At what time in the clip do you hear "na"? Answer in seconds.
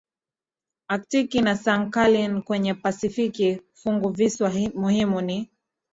1.41-1.55